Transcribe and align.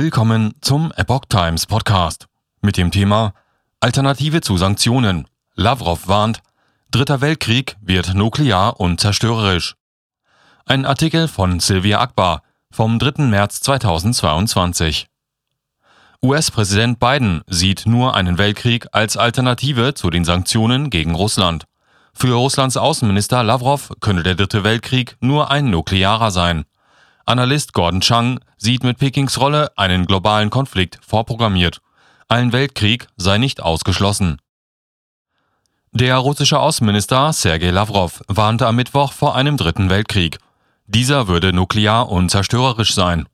Willkommen 0.00 0.54
zum 0.60 0.92
Epoch 0.94 1.24
Times 1.28 1.66
Podcast 1.66 2.28
mit 2.60 2.76
dem 2.76 2.92
Thema 2.92 3.34
Alternative 3.80 4.40
zu 4.40 4.56
Sanktionen. 4.56 5.26
Lavrov 5.56 6.06
warnt, 6.06 6.38
Dritter 6.92 7.20
Weltkrieg 7.20 7.76
wird 7.80 8.14
nuklear 8.14 8.78
und 8.78 9.00
zerstörerisch. 9.00 9.74
Ein 10.66 10.86
Artikel 10.86 11.26
von 11.26 11.58
Sylvia 11.58 11.98
Akbar 11.98 12.44
vom 12.70 13.00
3. 13.00 13.24
März 13.24 13.60
2022. 13.60 15.08
US-Präsident 16.22 17.00
Biden 17.00 17.42
sieht 17.48 17.82
nur 17.84 18.14
einen 18.14 18.38
Weltkrieg 18.38 18.86
als 18.92 19.16
Alternative 19.16 19.94
zu 19.94 20.10
den 20.10 20.24
Sanktionen 20.24 20.90
gegen 20.90 21.16
Russland. 21.16 21.64
Für 22.14 22.34
Russlands 22.34 22.76
Außenminister 22.76 23.42
Lavrov 23.42 23.90
könne 23.98 24.22
der 24.22 24.36
Dritte 24.36 24.62
Weltkrieg 24.62 25.16
nur 25.20 25.50
ein 25.50 25.70
nuklearer 25.70 26.30
sein. 26.30 26.66
Analyst 27.28 27.74
Gordon 27.74 28.00
Chang 28.00 28.40
sieht 28.56 28.84
mit 28.84 28.96
Pekings 28.96 29.38
Rolle 29.38 29.70
einen 29.76 30.06
globalen 30.06 30.48
Konflikt 30.48 30.98
vorprogrammiert. 31.06 31.82
Ein 32.26 32.54
Weltkrieg 32.54 33.06
sei 33.18 33.36
nicht 33.36 33.60
ausgeschlossen. 33.60 34.38
Der 35.92 36.16
russische 36.16 36.58
Außenminister 36.58 37.34
Sergei 37.34 37.68
Lavrov 37.68 38.22
warnte 38.28 38.66
am 38.66 38.76
Mittwoch 38.76 39.12
vor 39.12 39.36
einem 39.36 39.58
dritten 39.58 39.90
Weltkrieg. 39.90 40.38
Dieser 40.86 41.28
würde 41.28 41.52
nuklear 41.52 42.08
und 42.08 42.30
zerstörerisch 42.30 42.94
sein. 42.94 43.28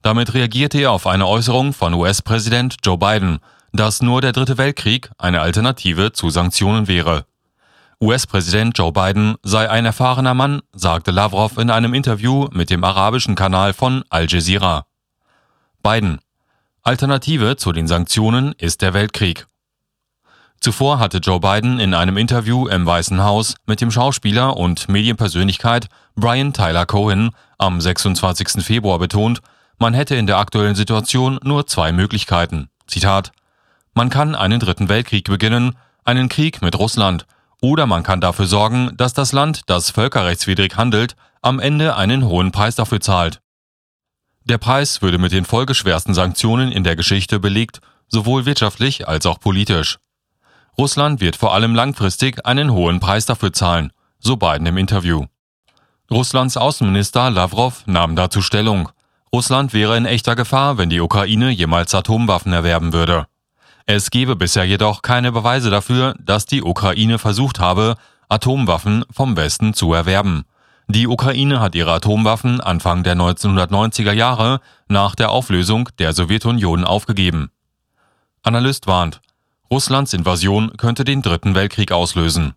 Damit 0.00 0.32
reagierte 0.32 0.78
er 0.78 0.92
auf 0.92 1.06
eine 1.06 1.26
Äußerung 1.26 1.74
von 1.74 1.92
US-Präsident 1.92 2.76
Joe 2.82 2.96
Biden, 2.96 3.40
dass 3.74 4.00
nur 4.00 4.22
der 4.22 4.32
dritte 4.32 4.56
Weltkrieg 4.56 5.10
eine 5.18 5.42
Alternative 5.42 6.12
zu 6.12 6.30
Sanktionen 6.30 6.88
wäre. 6.88 7.26
US-Präsident 8.04 8.76
Joe 8.76 8.92
Biden 8.92 9.36
sei 9.42 9.70
ein 9.70 9.86
erfahrener 9.86 10.34
Mann, 10.34 10.60
sagte 10.74 11.10
Lavrov 11.10 11.56
in 11.56 11.70
einem 11.70 11.94
Interview 11.94 12.48
mit 12.52 12.68
dem 12.68 12.84
arabischen 12.84 13.34
Kanal 13.34 13.72
von 13.72 14.04
Al 14.10 14.26
Jazeera. 14.28 14.84
Biden. 15.82 16.18
Alternative 16.82 17.56
zu 17.56 17.72
den 17.72 17.86
Sanktionen 17.86 18.52
ist 18.58 18.82
der 18.82 18.92
Weltkrieg. 18.92 19.46
Zuvor 20.60 20.98
hatte 20.98 21.16
Joe 21.16 21.40
Biden 21.40 21.80
in 21.80 21.94
einem 21.94 22.18
Interview 22.18 22.68
im 22.68 22.84
Weißen 22.84 23.22
Haus 23.22 23.54
mit 23.64 23.80
dem 23.80 23.90
Schauspieler 23.90 24.58
und 24.58 24.86
Medienpersönlichkeit 24.90 25.88
Brian 26.14 26.52
Tyler 26.52 26.84
Cohen 26.84 27.30
am 27.56 27.80
26. 27.80 28.62
Februar 28.62 28.98
betont, 28.98 29.40
man 29.78 29.94
hätte 29.94 30.14
in 30.14 30.26
der 30.26 30.36
aktuellen 30.36 30.74
Situation 30.74 31.40
nur 31.42 31.66
zwei 31.66 31.90
Möglichkeiten. 31.90 32.68
Zitat: 32.86 33.32
Man 33.94 34.10
kann 34.10 34.34
einen 34.34 34.60
dritten 34.60 34.90
Weltkrieg 34.90 35.24
beginnen, 35.24 35.78
einen 36.04 36.28
Krieg 36.28 36.60
mit 36.60 36.78
Russland, 36.78 37.24
oder 37.64 37.86
man 37.86 38.02
kann 38.02 38.20
dafür 38.20 38.44
sorgen, 38.44 38.90
dass 38.98 39.14
das 39.14 39.32
Land, 39.32 39.62
das 39.70 39.88
völkerrechtswidrig 39.88 40.76
handelt, 40.76 41.16
am 41.40 41.60
Ende 41.60 41.96
einen 41.96 42.26
hohen 42.26 42.52
Preis 42.52 42.74
dafür 42.74 43.00
zahlt. 43.00 43.40
Der 44.44 44.58
Preis 44.58 45.00
würde 45.00 45.16
mit 45.16 45.32
den 45.32 45.46
folgeschwersten 45.46 46.12
Sanktionen 46.12 46.72
in 46.72 46.84
der 46.84 46.94
Geschichte 46.94 47.40
belegt, 47.40 47.80
sowohl 48.08 48.44
wirtschaftlich 48.44 49.08
als 49.08 49.24
auch 49.24 49.40
politisch. 49.40 49.96
Russland 50.76 51.22
wird 51.22 51.36
vor 51.36 51.54
allem 51.54 51.74
langfristig 51.74 52.44
einen 52.44 52.70
hohen 52.70 53.00
Preis 53.00 53.24
dafür 53.24 53.54
zahlen, 53.54 53.92
so 54.18 54.36
Biden 54.36 54.66
im 54.66 54.76
Interview. 54.76 55.24
Russlands 56.10 56.58
Außenminister 56.58 57.30
Lavrov 57.30 57.86
nahm 57.86 58.14
dazu 58.14 58.42
Stellung. 58.42 58.90
Russland 59.32 59.72
wäre 59.72 59.96
in 59.96 60.04
echter 60.04 60.36
Gefahr, 60.36 60.76
wenn 60.76 60.90
die 60.90 61.00
Ukraine 61.00 61.48
jemals 61.48 61.94
Atomwaffen 61.94 62.52
erwerben 62.52 62.92
würde. 62.92 63.26
Es 63.86 64.10
gebe 64.10 64.34
bisher 64.34 64.64
jedoch 64.64 65.02
keine 65.02 65.30
Beweise 65.30 65.68
dafür, 65.70 66.14
dass 66.18 66.46
die 66.46 66.62
Ukraine 66.62 67.18
versucht 67.18 67.58
habe, 67.58 67.96
Atomwaffen 68.28 69.04
vom 69.10 69.36
Westen 69.36 69.74
zu 69.74 69.92
erwerben. 69.92 70.44
Die 70.88 71.06
Ukraine 71.06 71.60
hat 71.60 71.74
ihre 71.74 71.92
Atomwaffen 71.92 72.60
Anfang 72.60 73.04
der 73.04 73.14
1990er 73.14 74.12
Jahre 74.12 74.60
nach 74.88 75.14
der 75.14 75.30
Auflösung 75.30 75.88
der 75.98 76.12
Sowjetunion 76.14 76.84
aufgegeben. 76.84 77.50
Analyst 78.42 78.86
warnt, 78.86 79.20
Russlands 79.70 80.12
Invasion 80.14 80.76
könnte 80.76 81.04
den 81.04 81.22
Dritten 81.22 81.54
Weltkrieg 81.54 81.92
auslösen. 81.92 82.54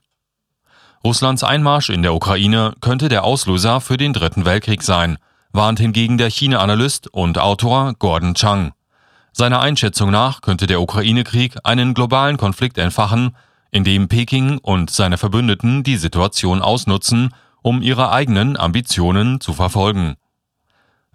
Russlands 1.03 1.43
Einmarsch 1.43 1.89
in 1.89 2.03
der 2.03 2.13
Ukraine 2.13 2.73
könnte 2.81 3.07
der 3.09 3.23
Auslöser 3.23 3.81
für 3.81 3.97
den 3.97 4.13
Dritten 4.13 4.45
Weltkrieg 4.45 4.83
sein, 4.83 5.17
warnt 5.51 5.79
hingegen 5.79 6.17
der 6.17 6.29
China-Analyst 6.29 7.07
und 7.07 7.37
Autor 7.37 7.93
Gordon 7.99 8.33
Chang. 8.33 8.73
Seiner 9.39 9.59
Einschätzung 9.59 10.09
nach 10.09 10.41
könnte 10.41 10.65
der 10.65 10.81
Ukraine-Krieg 10.81 11.57
einen 11.63 11.93
globalen 11.93 12.37
Konflikt 12.37 12.79
entfachen, 12.79 13.35
in 13.69 13.83
dem 13.83 14.07
Peking 14.07 14.57
und 14.57 14.89
seine 14.89 15.19
Verbündeten 15.19 15.83
die 15.83 15.97
Situation 15.97 16.63
ausnutzen, 16.63 17.35
um 17.61 17.83
ihre 17.83 18.11
eigenen 18.11 18.57
Ambitionen 18.57 19.39
zu 19.39 19.53
verfolgen. 19.53 20.15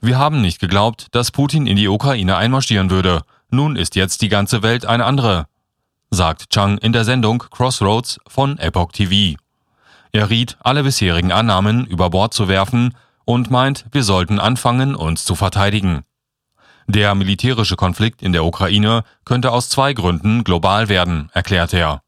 Wir 0.00 0.21
haben 0.21 0.41
nicht 0.41 0.61
geglaubt, 0.61 1.09
dass 1.11 1.32
Putin 1.32 1.66
in 1.66 1.75
die 1.75 1.88
Ukraine 1.88 2.37
einmarschieren 2.37 2.91
würde. 2.91 3.22
Nun 3.50 3.75
ist 3.75 3.97
jetzt 3.97 4.22
die 4.22 4.28
ganze 4.28 4.62
Welt 4.62 4.87
eine 4.87 5.05
andere, 5.05 5.47
sagt 6.12 6.50
Chang 6.50 6.78
in 6.78 6.93
der 6.93 7.05
Sendung 7.05 7.43
Crossroads 7.50 8.21
von 8.28 8.56
Epoch 8.59 8.93
TV. 8.93 9.37
Er 10.12 10.31
riet, 10.31 10.59
alle 10.61 10.84
bisherigen 10.84 11.32
Annahmen 11.32 11.87
über 11.87 12.11
Bord 12.11 12.34
zu 12.34 12.47
werfen 12.47 12.94
und 13.25 13.50
meint, 13.50 13.84
wir 13.91 14.05
sollten 14.05 14.38
anfangen, 14.38 14.94
uns 14.94 15.25
zu 15.25 15.34
verteidigen. 15.34 16.05
Der 16.87 17.15
militärische 17.15 17.76
Konflikt 17.76 18.22
in 18.22 18.32
der 18.32 18.44
Ukraine 18.44 19.04
könnte 19.25 19.53
aus 19.53 19.69
zwei 19.69 19.93
Gründen 19.93 20.44
global 20.44 20.88
werden, 20.88 21.31
erklärte 21.32 21.78
er. 21.78 22.03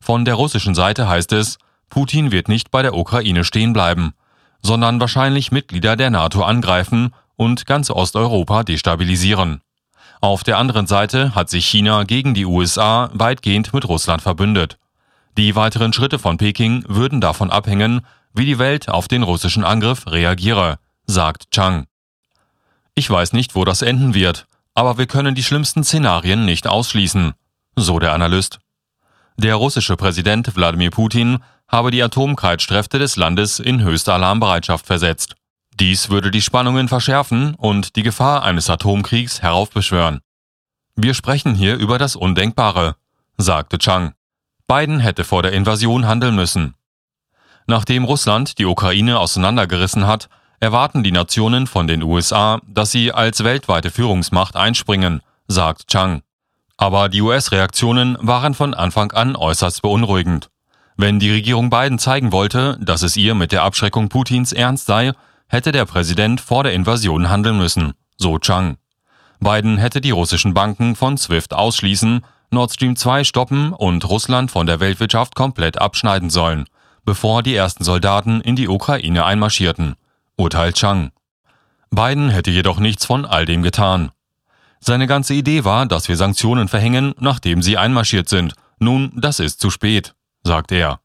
Von 0.00 0.24
der 0.24 0.34
russischen 0.34 0.74
Seite 0.74 1.08
heißt 1.08 1.32
es, 1.32 1.58
Putin 1.88 2.32
wird 2.32 2.48
nicht 2.48 2.70
bei 2.70 2.82
der 2.82 2.94
Ukraine 2.94 3.44
stehen 3.44 3.72
bleiben, 3.72 4.12
sondern 4.62 5.00
wahrscheinlich 5.00 5.52
Mitglieder 5.52 5.96
der 5.96 6.10
NATO 6.10 6.42
angreifen 6.42 7.14
und 7.36 7.66
ganz 7.66 7.90
Osteuropa 7.90 8.64
destabilisieren. 8.64 9.62
Auf 10.20 10.42
der 10.42 10.58
anderen 10.58 10.86
Seite 10.86 11.34
hat 11.34 11.50
sich 11.50 11.66
China 11.66 12.04
gegen 12.04 12.34
die 12.34 12.46
USA 12.46 13.10
weitgehend 13.12 13.72
mit 13.72 13.88
Russland 13.88 14.22
verbündet. 14.22 14.78
Die 15.36 15.54
weiteren 15.54 15.92
Schritte 15.92 16.18
von 16.18 16.38
Peking 16.38 16.84
würden 16.88 17.20
davon 17.20 17.50
abhängen, 17.50 18.00
wie 18.32 18.46
die 18.46 18.58
Welt 18.58 18.88
auf 18.88 19.08
den 19.08 19.22
russischen 19.22 19.64
Angriff 19.64 20.06
reagiere, 20.06 20.78
sagt 21.06 21.50
Chang. 21.50 21.86
Ich 22.98 23.10
weiß 23.10 23.34
nicht, 23.34 23.54
wo 23.54 23.66
das 23.66 23.82
enden 23.82 24.14
wird, 24.14 24.46
aber 24.74 24.96
wir 24.96 25.06
können 25.06 25.34
die 25.34 25.42
schlimmsten 25.42 25.84
Szenarien 25.84 26.46
nicht 26.46 26.66
ausschließen, 26.66 27.34
so 27.76 27.98
der 27.98 28.14
Analyst. 28.14 28.58
Der 29.36 29.56
russische 29.56 29.98
Präsident 29.98 30.56
Wladimir 30.56 30.90
Putin 30.90 31.40
habe 31.68 31.90
die 31.90 32.02
Atomkreitsträfte 32.02 32.98
des 32.98 33.16
Landes 33.16 33.58
in 33.58 33.82
höchste 33.82 34.14
Alarmbereitschaft 34.14 34.86
versetzt. 34.86 35.36
Dies 35.78 36.08
würde 36.08 36.30
die 36.30 36.40
Spannungen 36.40 36.88
verschärfen 36.88 37.54
und 37.56 37.96
die 37.96 38.02
Gefahr 38.02 38.42
eines 38.42 38.70
Atomkriegs 38.70 39.42
heraufbeschwören. 39.42 40.20
Wir 40.94 41.12
sprechen 41.12 41.54
hier 41.54 41.76
über 41.76 41.98
das 41.98 42.16
Undenkbare, 42.16 42.96
sagte 43.36 43.76
Chang. 43.76 44.14
Biden 44.66 45.00
hätte 45.00 45.24
vor 45.24 45.42
der 45.42 45.52
Invasion 45.52 46.06
handeln 46.06 46.34
müssen. 46.34 46.74
Nachdem 47.66 48.04
Russland 48.04 48.58
die 48.58 48.64
Ukraine 48.64 49.18
auseinandergerissen 49.18 50.06
hat, 50.06 50.30
erwarten 50.60 51.02
die 51.02 51.12
Nationen 51.12 51.66
von 51.66 51.86
den 51.86 52.02
USA, 52.02 52.60
dass 52.66 52.90
sie 52.90 53.12
als 53.12 53.44
weltweite 53.44 53.90
Führungsmacht 53.90 54.56
einspringen, 54.56 55.20
sagt 55.48 55.88
Chang. 55.88 56.22
Aber 56.76 57.08
die 57.08 57.22
US-Reaktionen 57.22 58.16
waren 58.20 58.54
von 58.54 58.74
Anfang 58.74 59.12
an 59.12 59.36
äußerst 59.36 59.82
beunruhigend. 59.82 60.50
Wenn 60.96 61.18
die 61.18 61.30
Regierung 61.30 61.70
Biden 61.70 61.98
zeigen 61.98 62.32
wollte, 62.32 62.78
dass 62.80 63.02
es 63.02 63.16
ihr 63.16 63.34
mit 63.34 63.52
der 63.52 63.62
Abschreckung 63.62 64.08
Putins 64.08 64.52
ernst 64.52 64.86
sei, 64.86 65.12
hätte 65.46 65.72
der 65.72 65.84
Präsident 65.84 66.40
vor 66.40 66.64
der 66.64 66.72
Invasion 66.72 67.28
handeln 67.28 67.58
müssen, 67.58 67.92
so 68.16 68.38
Chang. 68.38 68.78
Biden 69.38 69.76
hätte 69.76 70.00
die 70.00 70.10
russischen 70.10 70.54
Banken 70.54 70.96
von 70.96 71.18
SWIFT 71.18 71.52
ausschließen, 71.52 72.24
Nord 72.50 72.72
Stream 72.72 72.96
2 72.96 73.24
stoppen 73.24 73.72
und 73.72 74.08
Russland 74.08 74.50
von 74.50 74.66
der 74.66 74.80
Weltwirtschaft 74.80 75.34
komplett 75.34 75.78
abschneiden 75.78 76.30
sollen, 76.30 76.64
bevor 77.04 77.42
die 77.42 77.54
ersten 77.54 77.84
Soldaten 77.84 78.40
in 78.40 78.56
die 78.56 78.68
Ukraine 78.68 79.24
einmarschierten 79.24 79.96
urteilt 80.36 80.76
Chang. 80.76 81.10
Biden 81.90 82.30
hätte 82.30 82.50
jedoch 82.50 82.78
nichts 82.78 83.06
von 83.06 83.24
all 83.24 83.46
dem 83.46 83.62
getan. 83.62 84.10
Seine 84.80 85.06
ganze 85.06 85.34
Idee 85.34 85.64
war, 85.64 85.86
dass 85.86 86.08
wir 86.08 86.16
Sanktionen 86.16 86.68
verhängen, 86.68 87.14
nachdem 87.18 87.62
sie 87.62 87.78
einmarschiert 87.78 88.28
sind. 88.28 88.54
Nun, 88.78 89.12
das 89.16 89.40
ist 89.40 89.60
zu 89.60 89.70
spät, 89.70 90.14
sagt 90.42 90.72
er. 90.72 91.00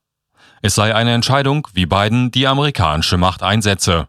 Es 0.62 0.75
sei 0.75 0.94
eine 0.94 1.13
Entscheidung, 1.13 1.68
wie 1.74 1.86
Biden 1.86 2.31
die 2.31 2.48
amerikanische 2.48 3.18
Macht 3.18 3.42
einsetze. 3.42 4.07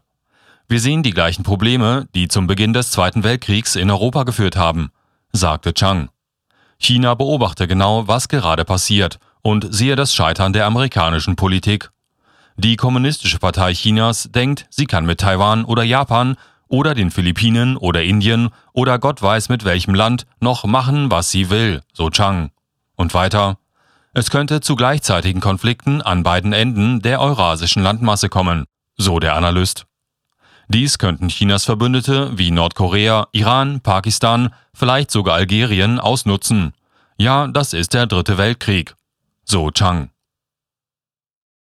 Wir 0.67 0.79
sehen 0.79 1.03
die 1.03 1.11
gleichen 1.11 1.43
Probleme, 1.43 2.07
die 2.13 2.27
zum 2.27 2.47
Beginn 2.47 2.73
des 2.73 2.91
Zweiten 2.91 3.23
Weltkriegs 3.23 3.75
in 3.75 3.89
Europa 3.89 4.23
geführt 4.23 4.55
haben, 4.55 4.91
sagte 5.31 5.73
Chang. 5.73 6.09
China 6.77 7.15
beobachte 7.15 7.67
genau, 7.67 8.07
was 8.07 8.27
gerade 8.27 8.65
passiert 8.65 9.19
und 9.41 9.73
sehe 9.73 9.95
das 9.95 10.13
Scheitern 10.13 10.53
der 10.53 10.65
amerikanischen 10.65 11.35
Politik. 11.35 11.91
Die 12.57 12.75
Kommunistische 12.75 13.39
Partei 13.39 13.73
Chinas 13.73 14.29
denkt, 14.31 14.67
sie 14.69 14.85
kann 14.85 15.05
mit 15.05 15.19
Taiwan 15.19 15.65
oder 15.65 15.83
Japan 15.83 16.35
oder 16.67 16.93
den 16.93 17.11
Philippinen 17.11 17.77
oder 17.77 18.03
Indien 18.03 18.49
oder 18.73 18.99
Gott 18.99 19.21
weiß 19.21 19.49
mit 19.49 19.65
welchem 19.65 19.95
Land 19.95 20.25
noch 20.39 20.63
machen, 20.65 21.09
was 21.09 21.31
sie 21.31 21.49
will, 21.49 21.81
so 21.93 22.09
Chang. 22.09 22.51
Und 22.95 23.13
weiter. 23.13 23.57
Es 24.13 24.29
könnte 24.29 24.61
zu 24.61 24.75
gleichzeitigen 24.75 25.41
Konflikten 25.41 26.01
an 26.01 26.21
beiden 26.21 26.53
Enden 26.53 27.01
der 27.01 27.19
eurasischen 27.19 27.81
Landmasse 27.81 28.29
kommen, 28.29 28.65
so 28.95 29.19
der 29.19 29.35
Analyst. 29.35 29.87
Dies 30.67 30.99
könnten 30.99 31.29
Chinas 31.29 31.65
Verbündete 31.65 32.37
wie 32.37 32.51
Nordkorea, 32.51 33.27
Iran, 33.31 33.81
Pakistan, 33.81 34.53
vielleicht 34.73 35.09
sogar 35.09 35.35
Algerien 35.35 35.99
ausnutzen. 35.99 36.73
Ja, 37.17 37.47
das 37.47 37.73
ist 37.73 37.93
der 37.93 38.05
dritte 38.05 38.37
Weltkrieg. 38.37 38.95
So 39.43 39.71
Chang. 39.71 40.12